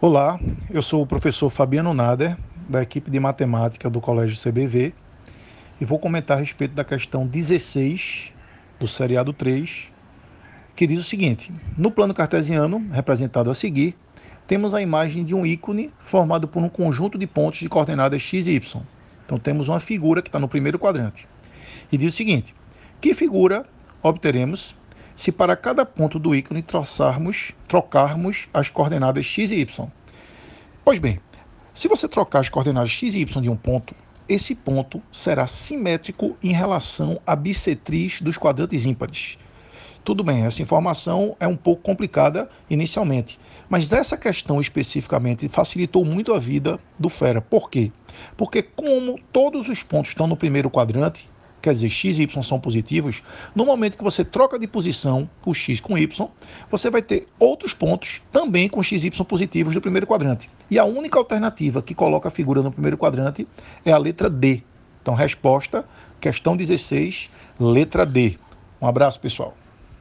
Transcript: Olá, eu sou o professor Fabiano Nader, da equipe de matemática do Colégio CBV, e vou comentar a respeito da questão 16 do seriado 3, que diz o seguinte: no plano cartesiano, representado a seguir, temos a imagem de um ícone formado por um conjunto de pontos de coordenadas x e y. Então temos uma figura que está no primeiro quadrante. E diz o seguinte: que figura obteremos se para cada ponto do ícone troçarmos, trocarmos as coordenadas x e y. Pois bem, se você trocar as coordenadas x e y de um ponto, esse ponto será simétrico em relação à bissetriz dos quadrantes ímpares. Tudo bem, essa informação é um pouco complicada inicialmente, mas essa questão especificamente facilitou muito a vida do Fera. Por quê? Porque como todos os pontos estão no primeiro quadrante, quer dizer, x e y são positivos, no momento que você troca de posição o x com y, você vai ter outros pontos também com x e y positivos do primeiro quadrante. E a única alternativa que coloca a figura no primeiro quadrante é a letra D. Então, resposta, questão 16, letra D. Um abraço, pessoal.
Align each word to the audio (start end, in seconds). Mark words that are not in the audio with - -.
Olá, 0.00 0.38
eu 0.70 0.80
sou 0.80 1.02
o 1.02 1.06
professor 1.08 1.50
Fabiano 1.50 1.92
Nader, 1.92 2.36
da 2.68 2.80
equipe 2.80 3.10
de 3.10 3.18
matemática 3.18 3.90
do 3.90 4.00
Colégio 4.00 4.38
CBV, 4.38 4.94
e 5.80 5.84
vou 5.84 5.98
comentar 5.98 6.36
a 6.36 6.40
respeito 6.40 6.72
da 6.72 6.84
questão 6.84 7.26
16 7.26 8.32
do 8.78 8.86
seriado 8.86 9.32
3, 9.32 9.88
que 10.76 10.86
diz 10.86 11.00
o 11.00 11.02
seguinte: 11.02 11.50
no 11.76 11.90
plano 11.90 12.14
cartesiano, 12.14 12.78
representado 12.92 13.50
a 13.50 13.54
seguir, 13.54 13.96
temos 14.46 14.72
a 14.72 14.80
imagem 14.80 15.24
de 15.24 15.34
um 15.34 15.44
ícone 15.44 15.92
formado 15.98 16.46
por 16.46 16.62
um 16.62 16.68
conjunto 16.68 17.18
de 17.18 17.26
pontos 17.26 17.58
de 17.58 17.68
coordenadas 17.68 18.22
x 18.22 18.46
e 18.46 18.52
y. 18.52 18.80
Então 19.26 19.36
temos 19.36 19.66
uma 19.68 19.80
figura 19.80 20.22
que 20.22 20.28
está 20.28 20.38
no 20.38 20.46
primeiro 20.46 20.78
quadrante. 20.78 21.26
E 21.90 21.98
diz 21.98 22.14
o 22.14 22.16
seguinte: 22.16 22.54
que 23.00 23.14
figura 23.14 23.66
obteremos 24.00 24.76
se 25.18 25.32
para 25.32 25.56
cada 25.56 25.84
ponto 25.84 26.16
do 26.16 26.32
ícone 26.32 26.62
troçarmos, 26.62 27.50
trocarmos 27.66 28.46
as 28.54 28.70
coordenadas 28.70 29.26
x 29.26 29.50
e 29.50 29.56
y. 29.56 29.88
Pois 30.84 31.00
bem, 31.00 31.18
se 31.74 31.88
você 31.88 32.06
trocar 32.06 32.38
as 32.38 32.48
coordenadas 32.48 32.92
x 32.92 33.16
e 33.16 33.22
y 33.22 33.42
de 33.42 33.50
um 33.50 33.56
ponto, 33.56 33.96
esse 34.28 34.54
ponto 34.54 35.02
será 35.10 35.48
simétrico 35.48 36.36
em 36.40 36.52
relação 36.52 37.20
à 37.26 37.34
bissetriz 37.34 38.20
dos 38.20 38.38
quadrantes 38.38 38.86
ímpares. 38.86 39.36
Tudo 40.04 40.22
bem, 40.22 40.46
essa 40.46 40.62
informação 40.62 41.36
é 41.40 41.48
um 41.48 41.56
pouco 41.56 41.82
complicada 41.82 42.48
inicialmente, 42.70 43.40
mas 43.68 43.92
essa 43.92 44.16
questão 44.16 44.60
especificamente 44.60 45.48
facilitou 45.48 46.04
muito 46.04 46.32
a 46.32 46.38
vida 46.38 46.78
do 46.96 47.08
Fera. 47.08 47.40
Por 47.40 47.68
quê? 47.68 47.90
Porque 48.36 48.62
como 48.62 49.18
todos 49.32 49.68
os 49.68 49.82
pontos 49.82 50.12
estão 50.12 50.28
no 50.28 50.36
primeiro 50.36 50.70
quadrante, 50.70 51.28
quer 51.60 51.72
dizer, 51.72 51.90
x 51.90 52.18
e 52.18 52.22
y 52.22 52.42
são 52.42 52.60
positivos, 52.60 53.22
no 53.54 53.64
momento 53.64 53.96
que 53.96 54.04
você 54.04 54.24
troca 54.24 54.58
de 54.58 54.66
posição 54.66 55.28
o 55.44 55.54
x 55.54 55.80
com 55.80 55.96
y, 55.96 56.28
você 56.70 56.90
vai 56.90 57.02
ter 57.02 57.26
outros 57.38 57.72
pontos 57.72 58.22
também 58.30 58.68
com 58.68 58.82
x 58.82 59.04
e 59.04 59.08
y 59.08 59.24
positivos 59.24 59.74
do 59.74 59.80
primeiro 59.80 60.06
quadrante. 60.06 60.50
E 60.70 60.78
a 60.78 60.84
única 60.84 61.18
alternativa 61.18 61.82
que 61.82 61.94
coloca 61.94 62.28
a 62.28 62.30
figura 62.30 62.62
no 62.62 62.70
primeiro 62.70 62.96
quadrante 62.98 63.46
é 63.84 63.92
a 63.92 63.98
letra 63.98 64.28
D. 64.28 64.62
Então, 65.02 65.14
resposta, 65.14 65.84
questão 66.20 66.56
16, 66.56 67.30
letra 67.58 68.04
D. 68.04 68.38
Um 68.80 68.86
abraço, 68.86 69.18
pessoal. 69.18 69.56